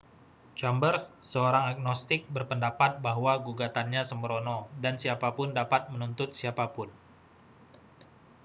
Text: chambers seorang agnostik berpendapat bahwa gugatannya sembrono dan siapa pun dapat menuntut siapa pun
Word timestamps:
chambers 0.59 1.03
seorang 1.31 1.63
agnostik 1.77 2.21
berpendapat 2.35 2.91
bahwa 3.07 3.33
gugatannya 3.47 4.01
sembrono 4.09 4.57
dan 4.83 4.95
siapa 5.01 5.29
pun 5.37 5.49
dapat 5.59 5.81
menuntut 5.93 6.29
siapa 6.39 6.65
pun 6.75 6.89